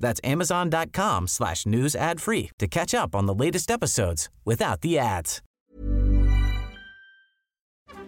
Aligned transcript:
That's 0.00 0.20
amazon.com 0.24 1.28
slash 1.28 1.66
news 1.66 1.94
ad 1.94 2.20
free 2.20 2.50
to 2.58 2.66
catch 2.66 2.94
up 2.94 3.14
on 3.14 3.26
the 3.26 3.34
latest 3.34 3.70
episodes 3.70 4.28
without 4.44 4.80
the 4.80 4.98
ads. 4.98 5.42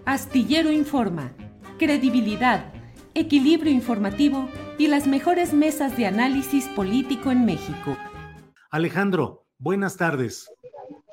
Astillero 0.04 0.72
Informa, 0.72 1.32
credibilidad, 1.78 2.72
equilibrio 3.14 3.70
informativo 3.70 4.48
y 4.78 4.86
las 4.86 5.06
mejores 5.06 5.52
mesas 5.52 5.98
de 5.98 6.06
análisis 6.06 6.66
político 6.68 7.30
en 7.30 7.44
México. 7.44 7.96
Alejandro, 8.70 9.44
buenas 9.58 9.98
tardes. 9.98 10.50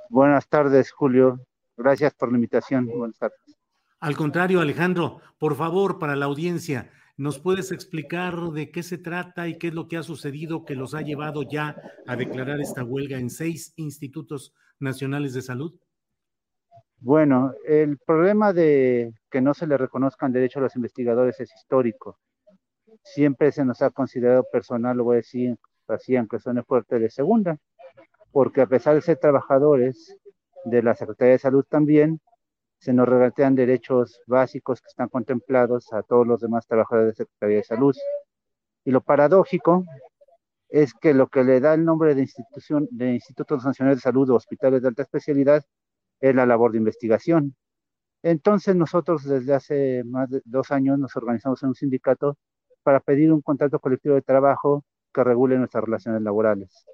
Buenas 0.10 0.48
tardes, 0.48 0.92
Julio. 0.92 1.42
Gracias 1.76 2.14
por 2.14 2.32
la 2.32 2.38
invitación. 2.38 2.86
Buenas 2.86 3.18
tardes. 3.18 3.40
Al 4.00 4.16
contrario, 4.16 4.62
Alejandro, 4.62 5.20
por 5.40 5.56
favor, 5.56 6.00
para 6.00 6.16
la 6.16 6.26
audiencia, 6.26 6.90
¿nos 7.18 7.40
puedes 7.40 7.72
explicar 7.72 8.36
de 8.52 8.72
qué 8.72 8.84
se 8.84 8.98
trata 8.98 9.48
y 9.48 9.58
qué 9.58 9.68
es 9.68 9.74
lo 9.74 9.88
que 9.88 9.98
ha 9.98 10.04
sucedido 10.04 10.66
que 10.66 10.76
los 10.76 10.94
ha 10.94 11.02
llevado 11.02 11.44
ya 11.44 11.76
a 12.06 12.16
declarar 12.16 12.60
esta 12.60 12.84
huelga 12.84 13.18
en 13.18 13.30
seis 13.30 13.74
institutos 13.78 14.54
nacionales 14.80 15.34
de 15.34 15.42
salud? 15.42 15.74
Bueno, 17.00 17.54
el 17.66 17.98
problema 18.00 18.52
de 18.52 19.14
que 19.30 19.42
no 19.42 19.54
se 19.54 19.68
le 19.68 19.78
reconozcan 19.78 20.32
derechos 20.32 20.58
a 20.58 20.64
los 20.64 20.76
investigadores 20.76 21.40
es 21.40 21.54
histórico. 21.54 22.20
Siempre 23.04 23.52
se 23.52 23.64
nos 23.64 23.82
ha 23.82 23.92
considerado 23.92 24.46
personal, 24.52 24.98
lo 24.98 25.04
voy 25.04 25.16
a 25.16 25.18
decir 25.18 25.56
así, 25.88 26.16
aunque 26.16 26.40
suene 26.40 26.64
fuerte, 26.64 26.98
de 27.00 27.10
segunda, 27.10 27.58
porque 28.32 28.62
a 28.62 28.68
pesar 28.68 28.96
de 28.96 29.02
ser 29.02 29.18
trabajadores 29.18 30.18
de 30.66 30.82
la 30.82 30.96
Secretaría 30.96 31.34
de 31.34 31.40
Salud 31.40 31.64
también, 31.70 32.20
se 32.80 32.94
nos 32.94 33.08
regatean 33.08 33.56
derechos 33.56 34.22
básicos 34.28 34.82
que 34.82 34.88
están 34.88 35.10
contemplados 35.10 35.92
a 35.94 36.04
todos 36.04 36.28
los 36.28 36.42
demás 36.42 36.68
trabajadores 36.68 37.10
de 37.10 37.26
Secretaría 37.26 37.58
de 37.58 37.64
Salud. 37.64 37.96
Y 38.84 38.92
lo 38.92 39.02
paradójico 39.02 39.86
es 40.70 40.94
que 40.94 41.14
lo 41.14 41.28
que 41.28 41.44
le 41.44 41.60
da 41.60 41.74
el 41.74 41.86
nombre 41.86 42.16
de 42.16 42.22
institución 42.22 42.88
de 42.92 43.14
Institutos 43.14 43.66
Nacionales 43.66 44.00
de 44.00 44.02
Salud 44.02 44.30
o 44.30 44.36
hospitales 44.36 44.82
de 44.82 44.90
alta 44.90 45.04
especialidad 45.04 45.64
es 46.20 46.36
la 46.36 46.46
labor 46.46 46.72
de 46.72 46.80
investigación. 46.80 47.56
Entonces 48.24 48.76
nosotros 48.76 49.24
desde 49.24 49.54
hace 49.54 50.04
más 50.04 50.30
de 50.30 50.42
dos 50.46 50.72
años 50.72 50.98
nos 50.98 51.16
organizamos 51.16 51.62
en 51.64 51.70
un 51.70 51.76
sindicato 51.76 52.38
para 52.84 53.00
pedir 53.00 53.32
un 53.32 53.42
contrato 53.42 53.80
colectivo 53.80 54.16
de 54.16 54.22
trabajo 54.22 54.84
que 55.14 55.24
regule 55.24 55.58
nuestras 55.58 55.84
relaciones 55.84 56.22
laborales. 56.22 56.86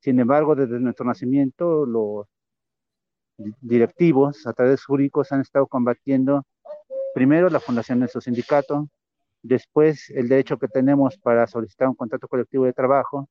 Sin 0.00 0.20
embargo, 0.20 0.54
desde 0.54 0.78
nuestro 0.80 1.06
nacimiento, 1.06 1.86
directivos 3.60 4.46
a 4.46 4.52
través 4.52 4.84
jurídicos 4.84 5.32
han 5.32 5.40
estado 5.40 5.66
combatiendo 5.66 6.44
primero 7.14 7.48
la 7.48 7.60
fundación 7.60 8.00
de 8.00 8.08
su 8.08 8.20
sindicato, 8.20 8.88
después 9.42 10.10
el 10.10 10.28
derecho 10.28 10.58
que 10.58 10.68
tenemos 10.68 11.18
para 11.18 11.46
solicitar 11.46 11.88
un 11.88 11.94
contrato 11.94 12.28
colectivo 12.28 12.64
de 12.64 12.72
trabajo. 12.72 13.28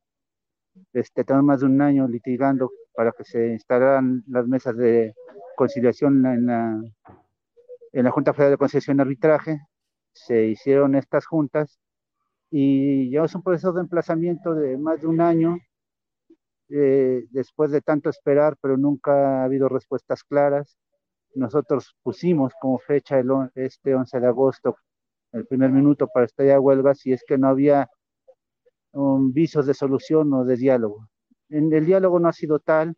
Este, 0.94 1.23
tenemos 1.23 1.46
más 1.46 1.59
de 1.62 1.66
un 1.66 1.81
año 1.81 2.07
litigando 2.07 2.72
para 2.94 3.12
que 3.12 3.23
se 3.23 3.47
instalaran 3.53 4.23
las 4.28 4.47
mesas 4.47 4.75
de 4.78 5.13
conciliación 5.56 6.25
en 6.25 6.46
la, 6.46 6.81
en 7.94 8.03
la 8.03 8.12
Junta 8.12 8.34
Federal 8.34 8.51
de 8.51 8.57
Conciliación 8.57 8.97
y 8.97 9.01
Arbitraje. 9.01 9.62
Se 10.13 10.46
hicieron 10.46 10.96
estas 10.96 11.25
juntas 11.25 11.79
y 12.50 13.09
llevamos 13.09 13.35
un 13.35 13.44
proceso 13.44 13.73
de 13.73 13.81
emplazamiento 13.81 14.53
de 14.53 14.78
más 14.78 15.01
de 15.01 15.07
un 15.07 15.22
año 15.22 15.57
eh, 16.69 17.25
después 17.31 17.72
de 17.72 17.81
tanto 17.81 18.09
esperar, 18.09 18.57
pero 18.61 18.78
nunca 18.78 19.41
ha 19.41 19.44
habido 19.45 19.69
respuestas 19.69 20.23
claras. 20.23 20.78
Nosotros 21.35 21.95
pusimos 22.03 22.53
como 22.59 22.79
fecha 22.79 23.22
este 23.55 23.95
11 23.95 24.19
de 24.19 24.28
agosto, 24.28 24.78
el 25.31 25.45
primer 25.45 25.72
minuto 25.72 26.07
para 26.13 26.25
estallar 26.25 26.59
huelga, 26.59 26.95
si 26.95 27.13
es 27.13 27.23
que 27.28 27.38
no 27.38 27.47
había 27.47 27.89
un 28.94 29.33
visos 29.33 29.66
de 29.66 29.73
solución 29.73 30.33
o 30.33 30.44
de 30.45 30.57
diálogo. 30.57 31.07
En 31.50 31.72
el 31.73 31.85
diálogo 31.85 32.19
no 32.19 32.29
ha 32.29 32.33
sido 32.33 32.59
tal, 32.59 32.95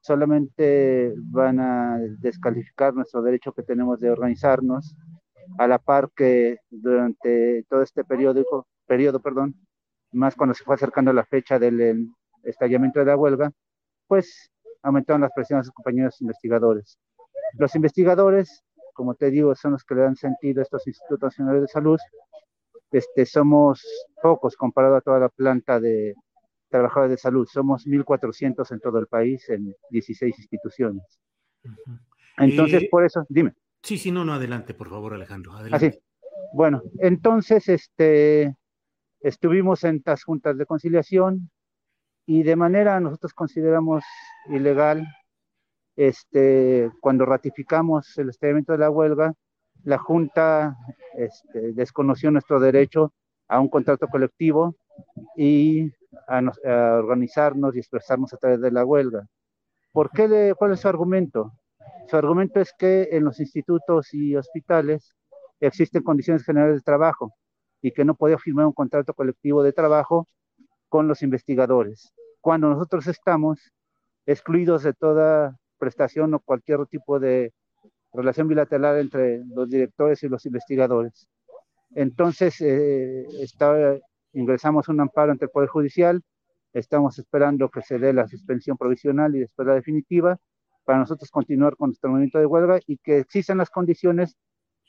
solamente 0.00 1.12
van 1.16 1.60
a 1.60 1.98
descalificar 2.18 2.94
nuestro 2.94 3.22
derecho 3.22 3.52
que 3.52 3.62
tenemos 3.62 4.00
de 4.00 4.10
organizarnos, 4.10 4.96
a 5.58 5.66
la 5.66 5.78
par 5.78 6.10
que 6.14 6.58
durante 6.70 7.64
todo 7.68 7.82
este 7.82 8.04
periodo 8.04 9.20
perdón, 9.20 9.54
más 10.12 10.34
cuando 10.34 10.54
se 10.54 10.64
fue 10.64 10.74
acercando 10.74 11.12
la 11.12 11.24
fecha 11.24 11.58
del 11.58 12.08
estallamiento 12.42 13.00
de 13.00 13.06
la 13.06 13.16
huelga, 13.16 13.50
pues 14.06 14.50
aumentaron 14.82 15.22
las 15.22 15.32
presiones 15.34 15.64
a 15.64 15.66
sus 15.66 15.74
compañeros 15.74 16.20
investigadores. 16.20 16.98
Los 17.58 17.74
investigadores, 17.74 18.62
como 18.94 19.14
te 19.14 19.30
digo, 19.30 19.54
son 19.54 19.72
los 19.72 19.84
que 19.84 19.94
le 19.94 20.02
dan 20.02 20.16
sentido 20.16 20.60
a 20.60 20.64
estos 20.64 20.86
institutos 20.86 21.22
nacionales 21.22 21.62
de 21.62 21.68
salud. 21.68 21.98
Este, 22.90 23.24
somos 23.24 23.82
pocos 24.22 24.56
comparado 24.56 24.96
a 24.96 25.00
toda 25.00 25.18
la 25.18 25.28
planta 25.28 25.80
de 25.80 26.14
trabajadores 26.68 27.12
de 27.12 27.18
salud. 27.18 27.46
Somos 27.50 27.86
1.400 27.86 28.70
en 28.72 28.80
todo 28.80 28.98
el 28.98 29.06
país, 29.06 29.48
en 29.48 29.74
16 29.90 30.38
instituciones. 30.38 31.04
Entonces, 32.38 32.88
por 32.90 33.04
eso, 33.04 33.24
dime. 33.28 33.54
Sí, 33.82 33.98
sí, 33.98 34.10
no, 34.10 34.24
no, 34.24 34.34
adelante, 34.34 34.74
por 34.74 34.88
favor, 34.88 35.14
Alejandro. 35.14 35.52
Adelante. 35.52 35.86
Así. 35.86 35.98
Bueno, 36.54 36.82
entonces, 36.98 37.68
este, 37.68 38.54
estuvimos 39.20 39.84
en 39.84 39.96
estas 39.96 40.24
juntas 40.24 40.56
de 40.56 40.66
conciliación, 40.66 41.50
y 42.26 42.42
de 42.42 42.56
manera 42.56 43.00
nosotros 43.00 43.32
consideramos 43.34 44.04
ilegal 44.48 45.06
este, 45.96 46.90
cuando 47.00 47.26
ratificamos 47.26 48.16
el 48.18 48.30
estallamiento 48.30 48.72
de 48.72 48.78
la 48.78 48.90
huelga, 48.90 49.34
la 49.84 49.98
Junta 49.98 50.76
este, 51.14 51.72
desconoció 51.72 52.30
nuestro 52.30 52.60
derecho 52.60 53.12
a 53.48 53.60
un 53.60 53.68
contrato 53.68 54.06
colectivo 54.08 54.76
y 55.36 55.90
a, 56.28 56.38
a, 56.38 56.98
organizarnos 56.98 57.74
y 57.74 57.80
expresarnos 57.80 58.32
a 58.32 58.36
través 58.36 58.60
de 58.60 58.70
la 58.70 58.84
huelga. 58.84 59.26
¿Por 59.92 60.10
qué 60.10 60.28
le, 60.28 60.54
¿Cuál 60.54 60.72
es 60.72 60.80
su 60.80 60.88
argumento? 60.88 61.52
Su 62.08 62.16
argumento 62.16 62.60
es 62.60 62.72
que 62.78 63.08
en 63.12 63.24
los 63.24 63.40
institutos 63.40 64.14
y 64.14 64.36
hospitales 64.36 65.14
existen 65.60 66.02
condiciones 66.02 66.44
generales 66.44 66.76
de 66.76 66.82
trabajo 66.82 67.34
y 67.82 67.92
que 67.92 68.04
no 68.04 68.14
podía 68.14 68.38
firmar 68.38 68.66
un 68.66 68.72
contrato 68.72 69.12
colectivo 69.12 69.62
de 69.62 69.72
trabajo 69.72 70.28
con 70.92 71.08
los 71.08 71.22
investigadores, 71.22 72.12
cuando 72.42 72.68
nosotros 72.68 73.06
estamos 73.06 73.72
excluidos 74.26 74.82
de 74.82 74.92
toda 74.92 75.56
prestación 75.78 76.34
o 76.34 76.40
cualquier 76.40 76.84
tipo 76.84 77.18
de 77.18 77.54
relación 78.12 78.46
bilateral 78.46 78.98
entre 78.98 79.42
los 79.56 79.70
directores 79.70 80.22
y 80.22 80.28
los 80.28 80.44
investigadores. 80.44 81.26
Entonces, 81.94 82.60
eh, 82.60 83.24
está, 83.40 83.96
ingresamos 84.34 84.86
un 84.88 85.00
amparo 85.00 85.32
ante 85.32 85.46
el 85.46 85.50
Poder 85.50 85.70
Judicial, 85.70 86.20
estamos 86.74 87.18
esperando 87.18 87.70
que 87.70 87.80
se 87.80 87.98
dé 87.98 88.12
la 88.12 88.28
suspensión 88.28 88.76
provisional 88.76 89.34
y 89.34 89.40
después 89.40 89.66
la 89.66 89.76
definitiva 89.76 90.36
para 90.84 90.98
nosotros 90.98 91.30
continuar 91.30 91.74
con 91.78 91.88
nuestro 91.88 92.10
movimiento 92.10 92.38
de 92.38 92.44
huelga 92.44 92.80
y 92.86 92.98
que 92.98 93.16
existan 93.16 93.56
las 93.56 93.70
condiciones 93.70 94.36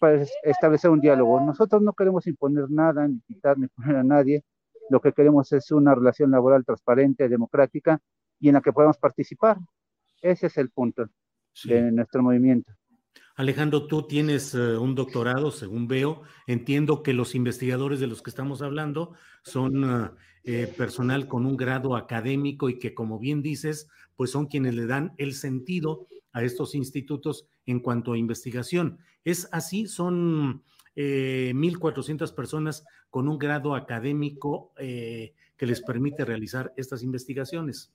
para 0.01 0.21
establecer 0.43 0.91
un 0.91 0.99
diálogo. 0.99 1.39
Nosotros 1.39 1.81
no 1.81 1.93
queremos 1.93 2.27
imponer 2.27 2.69
nada, 2.69 3.07
ni 3.07 3.21
quitar, 3.21 3.57
ni 3.57 3.67
poner 3.67 3.95
a 3.95 4.03
nadie, 4.03 4.43
lo 4.89 4.99
que 4.99 5.13
queremos 5.13 5.51
es 5.51 5.71
una 5.71 5.95
relación 5.95 6.31
laboral 6.31 6.65
transparente, 6.65 7.29
democrática 7.29 7.99
y 8.39 8.49
en 8.49 8.55
la 8.55 8.61
que 8.61 8.73
podamos 8.73 8.97
participar. 8.97 9.57
Ese 10.21 10.47
es 10.47 10.57
el 10.57 10.69
punto 10.69 11.05
sí. 11.53 11.69
de 11.69 11.91
nuestro 11.91 12.23
movimiento. 12.23 12.71
Alejandro, 13.35 13.87
tú 13.87 14.03
tienes 14.03 14.53
eh, 14.53 14.77
un 14.77 14.93
doctorado, 14.93 15.49
según 15.49 15.87
veo. 15.87 16.21
Entiendo 16.45 17.01
que 17.01 17.13
los 17.13 17.33
investigadores 17.33 17.99
de 17.99 18.07
los 18.07 18.21
que 18.21 18.29
estamos 18.29 18.61
hablando 18.61 19.13
son 19.43 19.83
eh, 19.83 20.09
eh, 20.43 20.67
personal 20.77 21.27
con 21.27 21.45
un 21.45 21.57
grado 21.57 21.95
académico 21.95 22.69
y 22.69 22.77
que, 22.77 22.93
como 22.93 23.17
bien 23.17 23.41
dices, 23.41 23.89
pues 24.15 24.29
son 24.29 24.45
quienes 24.45 24.75
le 24.75 24.85
dan 24.85 25.13
el 25.17 25.33
sentido 25.33 26.07
a 26.31 26.43
estos 26.43 26.75
institutos 26.75 27.47
en 27.65 27.79
cuanto 27.79 28.13
a 28.13 28.17
investigación. 28.17 28.99
¿Es 29.23 29.49
así? 29.51 29.87
¿Son 29.87 30.63
1.400 30.95 32.33
personas 32.33 32.85
con 33.09 33.27
un 33.27 33.37
grado 33.37 33.75
académico 33.75 34.71
que 34.75 35.65
les 35.65 35.81
permite 35.81 36.25
realizar 36.25 36.71
estas 36.75 37.03
investigaciones? 37.03 37.91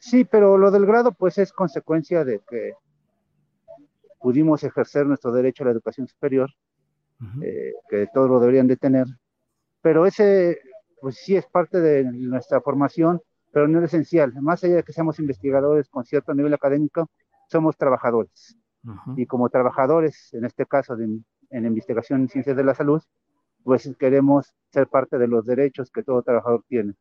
Sí, 0.00 0.24
pero 0.24 0.58
lo 0.58 0.70
del 0.70 0.86
grado 0.86 1.12
pues 1.12 1.38
es 1.38 1.52
consecuencia 1.52 2.24
de 2.24 2.40
que 2.48 2.74
pudimos 4.20 4.64
ejercer 4.64 5.06
nuestro 5.06 5.32
derecho 5.32 5.62
a 5.62 5.66
la 5.66 5.72
educación 5.72 6.08
superior, 6.08 6.50
eh, 7.42 7.72
que 7.88 8.08
todos 8.12 8.28
lo 8.28 8.40
deberían 8.40 8.66
de 8.66 8.76
tener, 8.76 9.06
pero 9.80 10.04
ese, 10.04 10.58
pues 11.00 11.16
sí 11.16 11.36
es 11.36 11.46
parte 11.46 11.80
de 11.80 12.04
nuestra 12.04 12.60
formación, 12.60 13.20
pero 13.52 13.68
no 13.68 13.78
es 13.78 13.84
esencial. 13.86 14.34
Más 14.42 14.62
allá 14.64 14.76
de 14.76 14.82
que 14.82 14.92
seamos 14.92 15.18
investigadores 15.18 15.88
con 15.88 16.04
cierto 16.04 16.34
nivel 16.34 16.52
académico, 16.52 17.08
somos 17.48 17.76
trabajadores. 17.76 18.56
Y 19.16 19.26
como 19.26 19.48
trabajadores, 19.48 20.32
en 20.34 20.44
este 20.44 20.64
caso 20.66 20.96
en 21.50 21.66
investigación 21.66 22.22
en 22.22 22.28
ciencias 22.28 22.56
de 22.56 22.64
la 22.64 22.74
salud, 22.74 23.02
pues 23.64 23.90
queremos 23.98 24.54
ser 24.70 24.86
parte 24.86 25.18
de 25.18 25.26
los 25.26 25.44
derechos 25.44 25.90
que 25.90 26.02
todo 26.02 26.22
trabajador 26.22 26.64
tiene. 26.68 26.92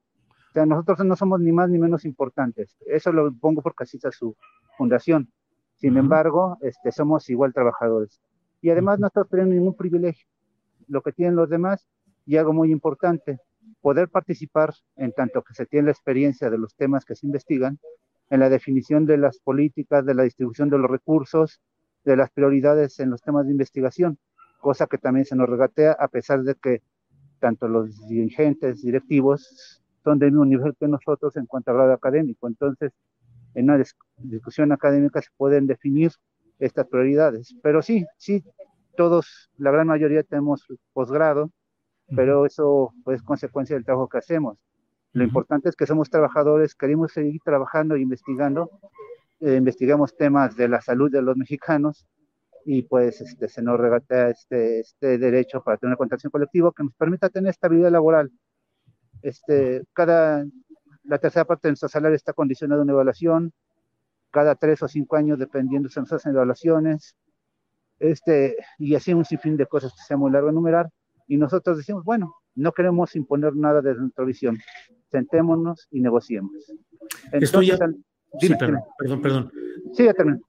O 0.49 0.53
sea, 0.53 0.65
nosotros 0.65 1.05
no 1.05 1.15
somos 1.15 1.39
ni 1.39 1.51
más 1.51 1.69
ni 1.69 1.77
menos 1.77 2.05
importantes. 2.05 2.75
Eso 2.85 3.11
lo 3.11 3.33
pongo 3.33 3.61
porque 3.61 3.83
así 3.83 3.97
está 3.97 4.11
su 4.11 4.35
fundación. 4.77 5.29
Sin 5.75 5.97
embargo, 5.97 6.57
este, 6.61 6.91
somos 6.91 7.29
igual 7.29 7.53
trabajadores. 7.53 8.21
Y 8.61 8.69
además 8.69 8.99
no 8.99 9.07
estamos 9.07 9.29
teniendo 9.29 9.53
ningún 9.53 9.75
privilegio. 9.75 10.27
Lo 10.87 11.01
que 11.01 11.11
tienen 11.11 11.35
los 11.35 11.49
demás, 11.49 11.87
y 12.25 12.37
algo 12.37 12.53
muy 12.53 12.71
importante, 12.71 13.39
poder 13.81 14.09
participar 14.09 14.73
en 14.95 15.11
tanto 15.11 15.43
que 15.43 15.53
se 15.53 15.65
tiene 15.65 15.85
la 15.85 15.91
experiencia 15.91 16.49
de 16.49 16.57
los 16.57 16.75
temas 16.75 17.05
que 17.05 17.15
se 17.15 17.25
investigan, 17.25 17.77
en 18.29 18.39
la 18.39 18.49
definición 18.49 19.05
de 19.05 19.17
las 19.17 19.39
políticas, 19.39 20.05
de 20.05 20.15
la 20.15 20.23
distribución 20.23 20.69
de 20.69 20.79
los 20.79 20.89
recursos, 20.89 21.61
de 22.03 22.15
las 22.15 22.31
prioridades 22.31 22.99
en 22.99 23.09
los 23.09 23.21
temas 23.21 23.45
de 23.45 23.51
investigación, 23.51 24.17
cosa 24.59 24.87
que 24.87 24.97
también 24.97 25.25
se 25.25 25.35
nos 25.35 25.49
regatea 25.49 25.93
a 25.93 26.07
pesar 26.07 26.43
de 26.43 26.55
que 26.55 26.81
tanto 27.39 27.67
los 27.67 28.07
dirigentes 28.07 28.81
directivos 28.81 29.81
son 30.03 30.19
del 30.19 30.31
mismo 30.31 30.45
nivel 30.45 30.75
que 30.79 30.87
nosotros 30.87 31.35
en 31.37 31.45
cuanto 31.45 31.71
a 31.71 31.73
grado 31.73 31.93
académico. 31.93 32.47
Entonces, 32.47 32.91
en 33.53 33.69
una 33.69 33.83
discusión 34.17 34.71
académica 34.71 35.21
se 35.21 35.29
pueden 35.37 35.67
definir 35.67 36.11
estas 36.59 36.87
prioridades. 36.87 37.55
Pero 37.61 37.81
sí, 37.81 38.05
sí, 38.17 38.43
todos, 38.95 39.49
la 39.57 39.71
gran 39.71 39.87
mayoría 39.87 40.23
tenemos 40.23 40.65
posgrado, 40.93 41.51
pero 42.15 42.45
eso 42.45 42.93
es 43.07 43.23
consecuencia 43.23 43.75
del 43.75 43.85
trabajo 43.85 44.07
que 44.07 44.19
hacemos. 44.19 44.57
Lo 45.13 45.23
importante 45.23 45.69
es 45.69 45.75
que 45.75 45.85
somos 45.85 46.09
trabajadores, 46.09 46.75
queremos 46.75 47.13
seguir 47.13 47.41
trabajando 47.43 47.95
e 47.95 48.01
investigando. 48.01 48.69
Eh, 49.39 49.55
investigamos 49.55 50.15
temas 50.15 50.55
de 50.55 50.67
la 50.67 50.81
salud 50.81 51.11
de 51.11 51.21
los 51.21 51.37
mexicanos 51.37 52.05
y 52.65 52.81
pues 52.81 53.21
este, 53.21 53.47
se 53.47 53.61
nos 53.61 53.79
regatea 53.79 54.29
este, 54.31 54.79
este 54.79 55.17
derecho 55.17 55.63
para 55.63 55.77
tener 55.77 55.91
una 55.91 55.97
contratación 55.97 56.31
colectiva 56.31 56.73
que 56.75 56.83
nos 56.83 56.93
permita 56.95 57.29
tener 57.29 57.51
estabilidad 57.51 57.91
laboral. 57.91 58.31
Este, 59.21 59.83
cada 59.93 60.45
la 61.07 61.19
tercera 61.19 61.45
parte 61.45 61.67
de 61.67 61.71
nuestro 61.71 61.89
salario 61.89 62.15
está 62.15 62.33
condicionado 62.33 62.81
a 62.81 62.83
una 62.83 62.93
evaluación, 62.93 63.53
cada 64.31 64.55
tres 64.55 64.81
o 64.83 64.87
cinco 64.87 65.15
años, 65.15 65.39
dependiendo 65.39 65.87
si 65.87 65.99
nos 65.99 66.11
hacen 66.11 66.33
evaluaciones, 66.33 67.15
este, 67.99 68.57
y 68.77 68.95
así 68.95 69.13
un 69.13 69.23
sinfín 69.23 69.55
de 69.55 69.67
cosas 69.67 69.93
que 69.93 70.01
sea 70.05 70.17
muy 70.17 70.31
largo 70.31 70.49
enumerar. 70.49 70.89
Y 71.27 71.37
nosotros 71.37 71.77
decimos, 71.77 72.03
bueno, 72.03 72.35
no 72.55 72.71
queremos 72.73 73.15
imponer 73.15 73.55
nada 73.55 73.81
desde 73.81 74.01
nuestra 74.01 74.25
visión, 74.25 74.57
sentémonos 75.11 75.87
y 75.91 76.01
negociemos. 76.01 76.51
Estoy 77.31 78.57
perdón, 78.57 78.83
perdón, 78.97 79.21
perdón. 79.21 79.51
Sí, 79.93 80.05
ya 80.05 80.13
terminé. 80.13 80.39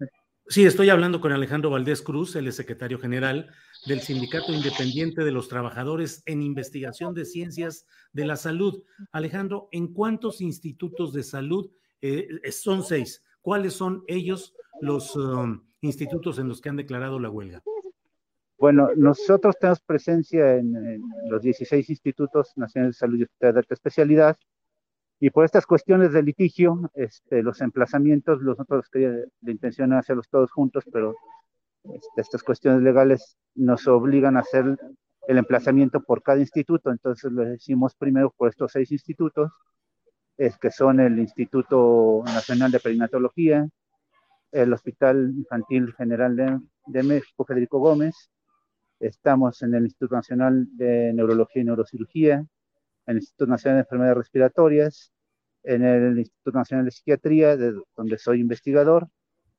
Sí, 0.49 0.65
estoy 0.65 0.91
hablando 0.91 1.21
con 1.21 1.33
Alejandro 1.33 1.71
Valdés 1.71 2.03
Cruz, 2.03 2.37
el 2.37 2.53
secretario 2.53 3.01
general 3.01 3.51
del 3.87 4.01
Sindicato 4.01 4.53
Independiente 4.53 5.25
de 5.25 5.33
los 5.33 5.49
Trabajadores 5.49 6.23
en 6.25 6.41
Investigación 6.41 7.15
de 7.15 7.25
Ciencias 7.25 7.85
de 8.13 8.27
la 8.27 8.37
Salud. 8.37 8.85
Alejandro, 9.11 9.69
¿en 9.73 9.93
cuántos 9.93 10.41
institutos 10.41 11.13
de 11.13 11.25
salud? 11.25 11.69
Eh, 12.01 12.29
son 12.53 12.85
seis. 12.85 13.25
¿Cuáles 13.43 13.73
son 13.73 14.05
ellos 14.07 14.55
los 14.81 15.17
um, 15.17 15.65
institutos 15.81 16.39
en 16.39 16.47
los 16.47 16.61
que 16.61 16.69
han 16.69 16.77
declarado 16.77 17.19
la 17.19 17.29
huelga? 17.31 17.65
Bueno, 18.57 18.91
nosotros 18.97 19.57
tenemos 19.59 19.81
presencia 19.81 20.57
en, 20.59 21.03
los 21.29 21.43
16 21.43 21.91
institutos 21.91 22.53
nacionales 22.55 22.95
de 22.95 22.99
salud 23.01 23.19
y 23.21 23.27
de 23.41 23.49
alta 23.49 23.75
especialidad 23.75 24.37
y 25.19 25.31
por 25.31 25.45
estas 25.45 25.67
cuestiones 25.67 26.13
de 26.13 26.23
litigio, 26.23 26.91
este, 26.95 27.43
los 27.43 27.61
emplazamientos, 27.63 28.43
nosotros 28.43 28.89
queríamos 28.91 29.25
la 29.41 29.51
intención 29.51 29.91
de 29.91 29.97
hacerlos 29.97 30.29
todos 30.29 30.51
juntos, 30.53 30.85
pero 30.93 31.15
este, 31.85 32.21
estas 32.21 32.43
cuestiones 32.43 32.83
legales 32.83 33.39
nos 33.55 33.87
obligan 33.89 34.37
a 34.37 34.41
hacer 34.41 34.77
el 35.27 35.39
emplazamiento 35.39 36.01
por 36.01 36.23
cada 36.23 36.41
instituto. 36.41 36.91
Entonces 36.91 37.33
lo 37.33 37.55
hicimos 37.55 37.95
primero 37.95 38.33
por 38.37 38.51
estos 38.51 38.73
seis 38.73 38.93
institutos, 38.93 39.51
es 40.37 40.59
que 40.59 40.71
son 40.71 41.01
el 41.01 41.19
Instituto 41.19 42.23
Nacional 42.27 42.71
de 42.71 42.81
Perinatología, 42.81 43.67
el 44.53 44.73
Hospital 44.73 45.33
Infantil 45.35 45.95
General 45.95 46.37
de, 46.37 46.61
de 46.89 47.03
México, 47.03 47.45
Federico 47.47 47.79
Gómez, 47.79 48.31
estamos 49.01 49.63
en 49.63 49.75
el 49.75 49.85
Instituto 49.85 50.15
Nacional 50.15 50.67
de 50.77 51.13
Neurología 51.15 51.63
y 51.63 51.65
Neurocirugía, 51.65 52.45
el 53.07 53.17
Instituto 53.17 53.51
Nacional 53.51 53.79
de 53.79 53.81
Enfermedades 53.83 54.19
Respiratorias, 54.19 55.13
en 55.63 55.85
el 55.85 56.19
Instituto 56.19 56.59
Nacional 56.59 56.85
de 56.85 56.91
Psiquiatría, 56.91 57.57
de 57.57 57.75
donde 57.97 58.19
soy 58.19 58.41
investigador, 58.41 59.09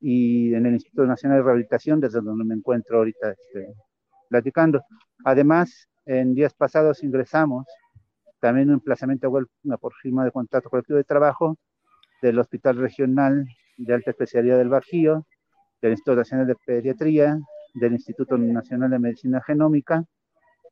y 0.00 0.54
en 0.54 0.66
el 0.66 0.74
Instituto 0.74 1.06
Nacional 1.06 1.38
de 1.38 1.44
Rehabilitación, 1.44 2.00
desde 2.00 2.20
donde 2.20 2.44
me 2.44 2.54
encuentro 2.54 2.98
ahorita 2.98 3.30
este, 3.30 3.74
platicando. 4.28 4.82
Además, 5.24 5.88
en 6.06 6.34
días 6.34 6.54
pasados 6.54 7.02
ingresamos 7.02 7.66
también 8.40 8.68
un 8.68 8.74
emplazamiento 8.74 9.30
por 9.80 9.92
firma 9.94 10.24
de 10.24 10.30
contrato 10.30 10.70
colectivo 10.70 10.96
de 10.96 11.04
trabajo 11.04 11.58
del 12.22 12.38
Hospital 12.38 12.76
Regional 12.76 13.46
de 13.76 13.94
Alta 13.94 14.10
Especialidad 14.10 14.58
del 14.58 14.68
Bajío, 14.68 15.26
del 15.80 15.92
Instituto 15.92 16.16
Nacional 16.16 16.46
de 16.46 16.56
Pediatría, 16.64 17.38
del 17.74 17.92
Instituto 17.92 18.38
Nacional 18.38 18.90
de 18.90 18.98
Medicina 18.98 19.42
Genómica, 19.44 20.04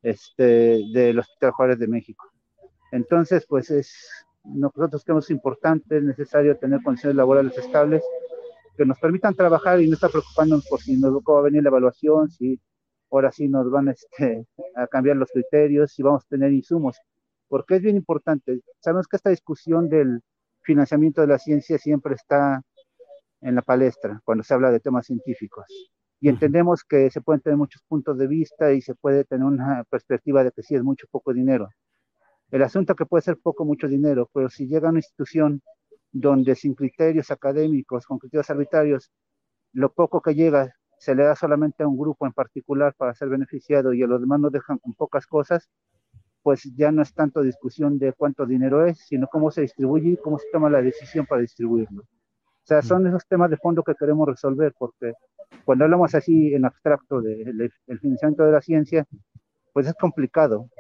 este, 0.03 0.81
del 0.93 1.19
Hospital 1.19 1.51
Juárez 1.53 1.79
de 1.79 1.89
México. 1.89 2.36
Entonces, 2.97 3.45
pues 3.47 3.71
es, 3.71 3.95
nosotros 4.43 5.05
creemos 5.05 5.31
importante, 5.31 5.99
es 5.99 6.03
necesario 6.03 6.57
tener 6.57 6.83
condiciones 6.83 7.15
laborales 7.15 7.57
estables 7.59 8.03
que 8.75 8.87
nos 8.87 8.99
permitan 8.99 9.35
trabajar 9.35 9.83
y 9.83 9.87
no 9.87 9.95
estar 9.95 10.11
preocupándonos 10.11 10.67
por 10.67 10.81
si 10.81 10.97
nos 10.97 11.13
va 11.13 11.39
a 11.39 11.43
venir 11.43 11.63
la 11.63 11.69
evaluación, 11.69 12.31
si 12.31 12.59
ahora 13.11 13.31
sí 13.31 13.49
nos 13.49 13.71
van 13.71 13.89
este, 13.89 14.47
a 14.75 14.87
cambiar 14.87 15.17
los 15.19 15.31
criterios, 15.31 15.93
si 15.93 16.03
vamos 16.03 16.25
a 16.25 16.29
tener 16.29 16.53
insumos, 16.55 16.97
porque 17.49 17.77
es 17.77 17.83
bien 17.83 17.97
importante. 17.97 18.61
Sabemos 18.81 19.07
que 19.07 19.17
esta 19.17 19.29
discusión 19.29 19.91
del 19.91 20.23
financiamiento 20.63 21.21
de 21.21 21.27
la 21.27 21.39
ciencia 21.39 21.77
siempre 21.77 22.15
está 22.15 22.63
en 23.43 23.55
la 23.57 23.63
palestra 23.63 24.23
cuando 24.25 24.43
se 24.43 24.55
habla 24.55 24.71
de 24.71 24.81
temas 24.81 25.05
científicos. 25.05 25.67
Y 26.19 26.31
entendemos 26.31 26.83
que 26.83 27.11
se 27.11 27.21
pueden 27.21 27.43
tener 27.43 27.59
muchos 27.59 27.83
puntos 27.87 28.17
de 28.17 28.27
vista 28.27 28.73
y 28.73 28.81
se 28.81 28.95
puede 28.95 29.25
tener 29.25 29.45
una 29.45 29.85
perspectiva 29.85 30.43
de 30.43 30.51
que 30.51 30.63
sí 30.63 30.75
es 30.75 30.83
mucho 30.83 31.07
poco 31.11 31.35
dinero. 31.35 31.69
El 32.51 32.63
asunto 32.63 32.95
que 32.95 33.07
puede 33.07 33.23
ser 33.23 33.39
poco, 33.43 33.65
mucho 33.65 33.89
dinero, 33.89 34.31
pero 34.33 34.49
si 34.49 34.69
llega 34.69 34.89
a 34.89 34.91
una 34.91 35.01
institución 35.01 35.63
donde 36.13 36.55
sin 36.55 36.75
criterios 36.75 37.31
académicos, 37.31 38.07
con 38.07 38.19
criterios 38.19 38.49
arbitrarios, 38.51 39.11
lo 39.73 39.93
poco 39.93 40.21
que 40.21 40.35
llega 40.35 40.73
se 40.99 41.15
le 41.15 41.25
da 41.25 41.35
solamente 41.35 41.83
a 41.83 41.89
un 41.89 41.99
grupo 41.99 42.27
en 42.27 42.33
particular 42.33 42.95
para 42.97 43.15
ser 43.15 43.29
beneficiado 43.29 43.93
y 43.93 44.03
a 44.03 44.07
los 44.07 44.21
demás 44.21 44.41
nos 44.41 44.53
dejan 44.53 44.79
con 44.79 44.95
pocas 44.95 45.27
cosas, 45.27 45.69
pues 46.43 46.63
ya 46.77 46.93
no 46.93 47.03
es 47.03 47.13
tanto 47.13 47.43
discusión 47.43 47.99
de 47.99 48.13
cuánto 48.13 48.47
dinero 48.47 48.87
es, 48.87 48.99
sino 49.01 49.27
cómo 49.27 49.51
se 49.51 49.63
distribuye 49.63 50.11
y 50.11 50.17
cómo 50.17 50.39
se 50.39 50.47
toma 50.53 50.71
la 50.71 50.81
decisión 50.81 51.27
para 51.27 51.43
distribuirlo. 51.43 52.03
O 52.03 52.67
sea, 52.67 52.83
son 52.83 53.07
esos 53.07 53.27
temas 53.27 53.51
de 53.51 53.57
fondo 53.57 53.83
que 53.83 53.95
queremos 53.95 54.27
resolver, 54.27 54.73
porque 54.79 55.13
cuando 55.65 55.85
hablamos 55.85 56.15
así 56.15 56.55
en 56.55 56.65
abstracto 56.65 57.21
del 57.21 57.73
financiamiento 58.01 58.45
de 58.45 58.53
la 58.53 58.61
ciencia, 58.61 59.05
pues 59.73 59.87
es 59.89 59.95
complicado 59.95 60.71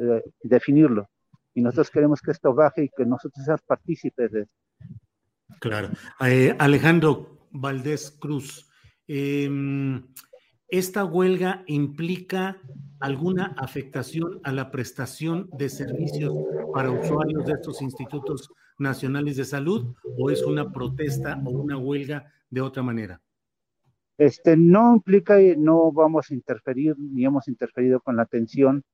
eh, 0.00 0.22
definirlo. 0.42 1.08
Y 1.54 1.60
nosotros 1.60 1.90
queremos 1.90 2.20
que 2.20 2.30
esto 2.30 2.54
baje 2.54 2.84
y 2.84 2.88
que 2.88 3.04
nosotros 3.04 3.44
seamos 3.44 3.62
partícipes 3.62 4.32
de 4.32 4.40
esto. 4.42 4.54
Claro. 5.60 5.90
Eh, 6.26 6.54
Alejandro 6.58 7.46
Valdés 7.50 8.10
Cruz, 8.10 8.70
em, 9.06 10.02
¿esta 10.68 11.04
huelga 11.04 11.62
implica 11.66 12.58
alguna 13.00 13.54
afectación 13.58 14.40
a 14.44 14.52
la 14.52 14.70
prestación 14.70 15.50
de 15.52 15.68
servicios 15.68 16.32
para 16.72 16.90
usuarios 16.90 17.44
de 17.44 17.52
estos 17.52 17.82
institutos 17.82 18.50
nacionales 18.78 19.36
de 19.36 19.44
salud 19.44 19.94
o 20.18 20.30
es 20.30 20.42
una 20.42 20.72
protesta 20.72 21.40
o 21.44 21.50
una 21.50 21.76
huelga 21.76 22.32
de 22.48 22.60
otra 22.60 22.82
manera? 22.82 23.20
Este 24.18 24.56
no 24.56 24.94
implica 24.94 25.40
y 25.40 25.56
no 25.56 25.90
vamos 25.90 26.30
a 26.30 26.34
interferir 26.34 26.94
ni 26.98 27.24
hemos 27.24 27.48
interferido 27.48 28.00
con 28.00 28.16
la 28.16 28.22
atención 28.22 28.84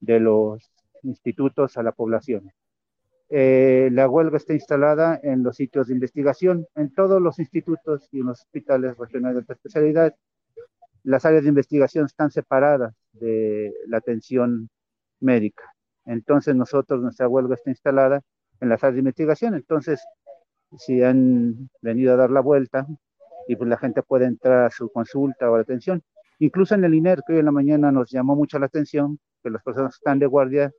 de 0.00 0.20
los 0.20 0.70
institutos 1.02 1.76
a 1.76 1.82
la 1.82 1.92
población. 1.92 2.52
Eh, 3.28 3.88
la 3.92 4.08
huelga 4.08 4.36
está 4.36 4.54
instalada 4.54 5.18
en 5.22 5.42
los 5.42 5.56
sitios 5.56 5.88
de 5.88 5.94
investigación, 5.94 6.66
en 6.76 6.92
todos 6.94 7.20
los 7.20 7.38
institutos 7.38 8.08
y 8.12 8.20
en 8.20 8.26
los 8.26 8.40
hospitales 8.40 8.96
regionales 8.96 9.46
de 9.46 9.54
especialidad. 9.54 10.14
Las 11.02 11.24
áreas 11.24 11.42
de 11.42 11.48
investigación 11.48 12.06
están 12.06 12.30
separadas 12.30 12.94
de 13.12 13.72
la 13.88 13.98
atención 13.98 14.68
médica. 15.20 15.64
Entonces 16.04 16.54
nosotros, 16.54 17.02
nuestra 17.02 17.28
huelga 17.28 17.54
está 17.54 17.70
instalada 17.70 18.22
en 18.60 18.68
las 18.68 18.82
áreas 18.84 18.94
de 18.94 19.00
investigación. 19.00 19.54
Entonces, 19.54 20.00
si 20.78 21.02
han 21.02 21.68
venido 21.80 22.12
a 22.12 22.16
dar 22.16 22.30
la 22.30 22.40
vuelta 22.40 22.86
y 23.48 23.56
pues 23.56 23.68
la 23.68 23.76
gente 23.76 24.02
puede 24.02 24.26
entrar 24.26 24.66
a 24.66 24.70
su 24.70 24.90
consulta 24.90 25.50
o 25.50 25.56
atención. 25.56 26.02
Incluso 26.38 26.74
en 26.74 26.84
el 26.84 26.94
INER, 26.94 27.20
que 27.26 27.34
hoy 27.34 27.38
en 27.40 27.46
la 27.46 27.52
mañana 27.52 27.90
nos 27.92 28.10
llamó 28.10 28.36
mucho 28.36 28.58
la 28.58 28.66
atención, 28.66 29.18
que 29.42 29.50
las 29.50 29.62
personas 29.62 29.94
que 29.94 30.00
están 30.00 30.18
de 30.18 30.26
guardia 30.26 30.72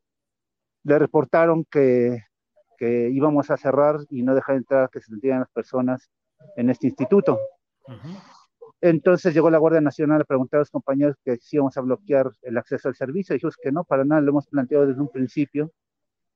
le 0.83 0.99
reportaron 0.99 1.65
que 1.65 2.19
que 2.77 3.09
íbamos 3.09 3.49
a 3.49 3.57
cerrar 3.57 3.97
y 4.09 4.21
no 4.21 4.35
dejar 4.35 4.55
entrar 4.55 4.89
que 4.89 5.01
se 5.01 5.07
sintieran 5.07 5.41
las 5.41 5.49
personas 5.49 6.09
en 6.55 6.69
este 6.69 6.87
instituto. 6.87 7.39
Entonces 8.79 9.33
llegó 9.33 9.49
la 9.49 9.57
Guardia 9.57 9.81
Nacional 9.81 10.21
a 10.21 10.25
preguntar 10.25 10.59
a 10.59 10.61
los 10.61 10.69
compañeros 10.69 11.15
que 11.25 11.37
si 11.37 11.57
íbamos 11.57 11.75
a 11.77 11.81
bloquear 11.81 12.29
el 12.43 12.57
acceso 12.57 12.87
al 12.87 12.95
servicio. 12.95 13.33
Dijimos 13.33 13.57
que 13.61 13.71
no, 13.71 13.83
para 13.83 14.05
nada, 14.05 14.21
lo 14.21 14.29
hemos 14.29 14.47
planteado 14.47 14.85
desde 14.85 15.01
un 15.01 15.09
principio, 15.09 15.71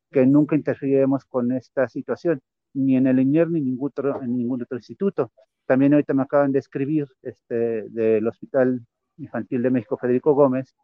que 0.09 0.25
nunca 0.25 0.55
interferiremos 0.55 1.23
con 1.25 1.51
esta 1.51 1.87
situación, 1.87 2.41
ni 2.73 2.97
en 2.97 3.07
el 3.07 3.19
INER 3.19 3.49
ni 3.49 3.61
ningún 3.61 3.89
otro, 3.89 4.21
en 4.21 4.35
ningún 4.35 4.63
otro 4.63 4.77
instituto. 4.77 5.31
También 5.65 5.93
ahorita 5.93 6.13
me 6.13 6.23
acaban 6.23 6.51
de 6.51 6.59
escribir 6.59 7.07
este, 7.21 7.87
del 7.89 8.27
Hospital 8.27 8.85
Infantil 9.21 9.61
de 9.63 9.71
México 9.71 9.97
Federico 9.97 10.33
Gómez, 10.33 10.75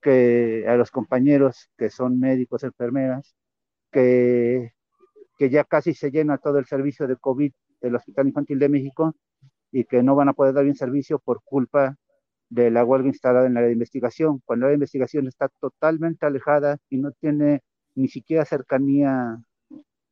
que 0.00 0.66
a 0.68 0.76
los 0.76 0.90
compañeros 0.90 1.70
que 1.76 1.90
son 1.90 2.18
médicos, 2.20 2.64
enfermeras, 2.64 3.34
que 3.90 4.72
que 5.42 5.50
ya 5.50 5.64
casi 5.64 5.92
se 5.92 6.12
llena 6.12 6.38
todo 6.38 6.58
el 6.58 6.66
servicio 6.66 7.08
de 7.08 7.16
COVID 7.16 7.52
del 7.80 7.96
Hospital 7.96 8.28
Infantil 8.28 8.60
de 8.60 8.68
México 8.68 9.16
y 9.72 9.84
que 9.84 10.02
no 10.02 10.14
van 10.14 10.28
a 10.28 10.34
poder 10.34 10.54
dar 10.54 10.62
bien 10.62 10.76
servicio 10.76 11.18
por 11.18 11.42
culpa 11.42 11.96
de 12.48 12.70
la 12.70 12.84
huelga 12.84 13.08
instalada 13.08 13.46
en 13.46 13.54
la 13.54 13.62
de 13.62 13.72
investigación, 13.72 14.40
cuando 14.44 14.68
la 14.68 14.74
investigación 14.74 15.26
está 15.26 15.48
totalmente 15.48 16.26
alejada 16.26 16.78
y 16.88 16.98
no 16.98 17.10
tiene 17.10 17.62
ni 17.96 18.06
siquiera 18.06 18.44
cercanía 18.44 19.42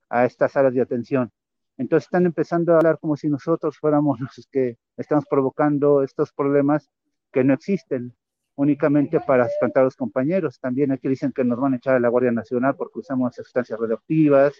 a 0.08 0.24
estas 0.24 0.56
áreas 0.56 0.74
de 0.74 0.80
atención. 0.80 1.30
Entonces 1.76 2.06
están 2.06 2.26
empezando 2.26 2.72
a 2.72 2.78
hablar 2.78 2.98
como 2.98 3.16
si 3.16 3.28
nosotros 3.28 3.78
fuéramos 3.78 4.18
los 4.20 4.48
que 4.50 4.78
estamos 4.96 5.26
provocando 5.30 6.02
estos 6.02 6.32
problemas 6.32 6.90
que 7.32 7.44
no 7.44 7.54
existen 7.54 8.14
únicamente 8.56 9.20
para 9.20 9.46
espantar 9.46 9.82
a 9.82 9.84
los 9.84 9.96
compañeros. 9.96 10.60
También 10.60 10.92
aquí 10.92 11.08
dicen 11.08 11.32
que 11.32 11.44
nos 11.44 11.58
van 11.58 11.74
a 11.74 11.76
echar 11.76 11.96
a 11.96 12.00
la 12.00 12.08
Guardia 12.08 12.32
Nacional 12.32 12.74
porque 12.76 12.98
usamos 12.98 13.34
sustancias 13.34 13.78
radioactivas, 13.78 14.54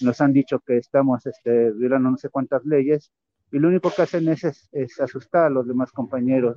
nos 0.00 0.20
han 0.20 0.32
dicho 0.32 0.60
que 0.60 0.76
estamos 0.76 1.24
este, 1.26 1.70
violando 1.72 2.10
no 2.10 2.16
sé 2.16 2.28
cuántas 2.28 2.64
leyes 2.64 3.12
y 3.52 3.58
lo 3.58 3.68
único 3.68 3.90
que 3.94 4.02
hacen 4.02 4.28
es, 4.28 4.44
es, 4.72 5.00
asustar 5.00 5.44
a 5.44 5.50
los 5.50 5.66
demás 5.66 5.92
compañeros. 5.92 6.56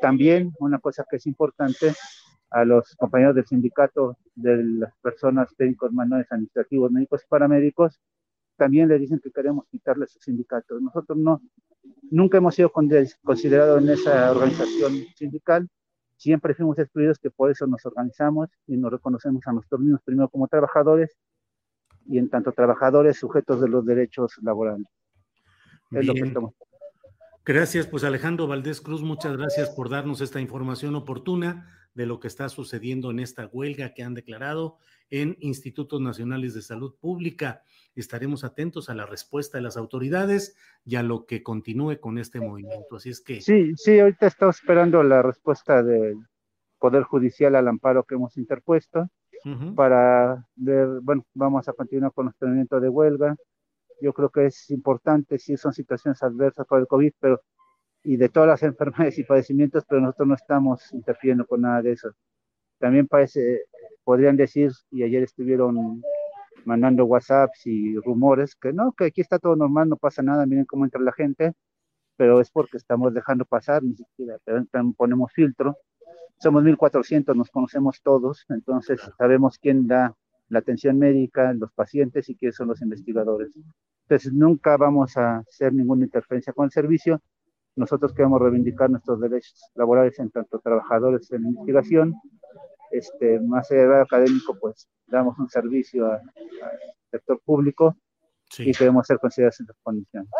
También 0.00 0.52
una 0.58 0.78
cosa 0.78 1.04
que 1.08 1.16
es 1.16 1.26
importante, 1.26 1.94
a 2.50 2.64
los 2.64 2.94
compañeros 2.96 3.34
del 3.34 3.46
sindicato 3.46 4.18
de 4.34 4.62
las 4.62 4.94
personas 4.98 5.54
técnicos 5.56 5.92
manuales 5.92 6.30
administrativos, 6.30 6.92
médicos 6.92 7.22
y 7.24 7.28
paramédicos, 7.28 8.00
también 8.56 8.88
le 8.88 8.98
dicen 8.98 9.18
que 9.18 9.30
queremos 9.30 9.66
quitarles 9.70 10.10
su 10.12 10.20
sindicato. 10.20 10.78
Nosotros 10.78 11.18
no, 11.18 11.40
nunca 12.10 12.38
hemos 12.38 12.54
sido 12.54 12.70
considerados 12.70 13.82
en 13.82 13.88
esa 13.90 14.30
organización 14.30 15.04
sindical, 15.16 15.68
siempre 16.16 16.54
fuimos 16.54 16.78
excluidos 16.78 17.18
que 17.18 17.30
por 17.30 17.50
eso 17.50 17.66
nos 17.66 17.84
organizamos 17.84 18.48
y 18.66 18.76
nos 18.76 18.90
reconocemos 18.90 19.46
a 19.46 19.52
nosotros 19.52 19.80
mismos 19.80 20.00
primero 20.04 20.28
como 20.28 20.48
trabajadores 20.48 21.16
y 22.06 22.18
en 22.18 22.30
tanto 22.30 22.52
trabajadores 22.52 23.18
sujetos 23.18 23.60
de 23.60 23.68
los 23.68 23.84
derechos 23.84 24.36
laborales. 24.42 24.86
Gracias, 27.44 27.86
pues 27.86 28.02
Alejandro 28.04 28.46
Valdés 28.46 28.80
Cruz, 28.80 29.02
muchas 29.02 29.36
gracias 29.36 29.70
por 29.70 29.88
darnos 29.88 30.20
esta 30.20 30.40
información 30.40 30.96
oportuna 30.96 31.85
de 31.96 32.06
lo 32.06 32.20
que 32.20 32.28
está 32.28 32.48
sucediendo 32.50 33.10
en 33.10 33.18
esta 33.18 33.46
huelga 33.46 33.94
que 33.94 34.02
han 34.02 34.14
declarado 34.14 34.76
en 35.08 35.36
institutos 35.40 36.00
nacionales 36.00 36.52
de 36.54 36.60
salud 36.60 36.94
pública. 37.00 37.62
Estaremos 37.94 38.44
atentos 38.44 38.90
a 38.90 38.94
la 38.94 39.06
respuesta 39.06 39.56
de 39.56 39.62
las 39.62 39.78
autoridades 39.78 40.56
y 40.84 40.96
a 40.96 41.02
lo 41.02 41.24
que 41.24 41.42
continúe 41.42 41.98
con 41.98 42.18
este 42.18 42.38
movimiento. 42.38 42.96
Así 42.96 43.08
es 43.10 43.22
que. 43.22 43.40
Sí, 43.40 43.72
sí, 43.76 43.98
ahorita 43.98 44.26
estamos 44.26 44.56
esperando 44.56 45.02
la 45.02 45.22
respuesta 45.22 45.82
del 45.82 46.18
Poder 46.78 47.04
Judicial 47.04 47.56
al 47.56 47.68
amparo 47.68 48.04
que 48.04 48.14
hemos 48.14 48.36
interpuesto 48.36 49.08
para 49.76 50.44
ver, 50.56 50.88
bueno, 51.02 51.24
vamos 51.32 51.68
a 51.68 51.72
continuar 51.72 52.12
con 52.12 52.24
nuestro 52.24 52.48
movimiento 52.48 52.80
de 52.80 52.88
huelga. 52.88 53.36
Yo 54.00 54.12
creo 54.12 54.28
que 54.28 54.46
es 54.46 54.70
importante, 54.70 55.38
si 55.38 55.56
son 55.56 55.72
situaciones 55.72 56.20
adversas 56.22 56.66
por 56.66 56.80
el 56.80 56.88
COVID, 56.88 57.12
pero 57.20 57.40
y 58.06 58.16
de 58.16 58.28
todas 58.28 58.48
las 58.48 58.62
enfermedades 58.70 59.18
y 59.18 59.24
padecimientos, 59.24 59.84
pero 59.88 60.00
nosotros 60.00 60.28
no 60.28 60.34
estamos 60.34 60.92
interfiriendo 60.92 61.44
con 61.46 61.62
nada 61.62 61.82
de 61.82 61.92
eso. 61.92 62.10
También 62.78 63.06
parece, 63.08 63.62
podrían 64.04 64.36
decir, 64.36 64.70
y 64.90 65.02
ayer 65.02 65.22
estuvieron 65.24 66.02
mandando 66.64 67.04
WhatsApps 67.04 67.66
y 67.66 67.96
rumores, 67.98 68.54
que 68.56 68.72
no, 68.72 68.92
que 68.92 69.06
aquí 69.06 69.20
está 69.20 69.38
todo 69.38 69.56
normal, 69.56 69.88
no 69.88 69.96
pasa 69.96 70.22
nada, 70.22 70.46
miren 70.46 70.64
cómo 70.64 70.84
entra 70.84 71.00
la 71.00 71.12
gente, 71.12 71.52
pero 72.16 72.40
es 72.40 72.50
porque 72.50 72.76
estamos 72.76 73.12
dejando 73.14 73.44
pasar, 73.44 73.82
ni 73.82 73.94
siquiera 73.94 74.38
ponemos 74.96 75.32
filtro, 75.32 75.76
somos 76.38 76.64
1.400, 76.64 77.34
nos 77.34 77.50
conocemos 77.50 78.02
todos, 78.02 78.44
entonces 78.48 79.00
sabemos 79.18 79.58
quién 79.58 79.86
da 79.86 80.14
la 80.48 80.60
atención 80.60 80.98
médica, 80.98 81.52
los 81.54 81.72
pacientes 81.72 82.28
y 82.28 82.36
quiénes 82.36 82.56
son 82.56 82.68
los 82.68 82.82
investigadores. 82.82 83.52
Entonces 84.02 84.32
nunca 84.32 84.76
vamos 84.76 85.16
a 85.16 85.38
hacer 85.38 85.72
ninguna 85.72 86.04
interferencia 86.04 86.52
con 86.52 86.66
el 86.66 86.70
servicio. 86.70 87.20
Nosotros 87.76 88.12
queremos 88.14 88.40
reivindicar 88.40 88.90
nuestros 88.90 89.20
derechos 89.20 89.70
laborales 89.74 90.18
en 90.18 90.30
tanto 90.30 90.58
trabajadores 90.58 91.30
en 91.30 91.46
investigación. 91.46 92.14
Este, 92.90 93.38
más 93.40 93.70
allá 93.70 93.82
del 93.82 94.02
académico, 94.02 94.56
pues 94.58 94.88
damos 95.06 95.38
un 95.38 95.48
servicio 95.48 96.10
al 96.10 96.20
sector 97.10 97.40
público 97.44 97.96
y 98.58 98.72
queremos 98.72 99.06
ser 99.06 99.18
considerados 99.18 99.60
en 99.60 99.66
las 99.66 99.76
condiciones. 99.82 100.30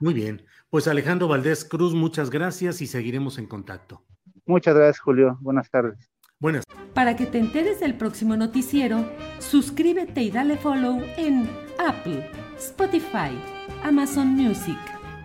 Muy 0.00 0.14
bien. 0.14 0.42
Pues 0.70 0.86
Alejandro 0.86 1.28
Valdés 1.28 1.64
Cruz, 1.64 1.94
muchas 1.94 2.30
gracias 2.30 2.80
y 2.80 2.86
seguiremos 2.86 3.38
en 3.38 3.46
contacto. 3.46 4.04
Muchas 4.46 4.74
gracias, 4.74 5.00
Julio. 5.00 5.36
Buenas 5.40 5.70
tardes. 5.70 6.10
Buenas. 6.38 6.64
Para 6.94 7.16
que 7.16 7.26
te 7.26 7.38
enteres 7.38 7.80
del 7.80 7.96
próximo 7.96 8.36
noticiero, 8.36 9.04
suscríbete 9.40 10.22
y 10.22 10.30
dale 10.30 10.56
follow 10.56 11.02
en 11.16 11.48
Apple, 11.78 12.30
Spotify, 12.56 13.36
Amazon 13.82 14.28
Music, 14.28 14.78